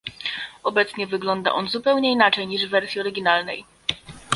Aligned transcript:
Obecnie 0.63 1.07
wygląda 1.07 1.53
on 1.53 1.69
zupełnie 1.69 2.11
inaczej 2.11 2.47
niż 2.47 2.65
w 2.65 2.69
wersji 2.69 3.01
oryginalnej 3.01 3.65